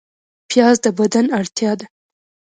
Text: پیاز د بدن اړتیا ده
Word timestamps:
پیاز 0.49 0.77
د 0.85 0.87
بدن 0.97 1.25
اړتیا 1.39 1.71
ده 1.79 1.85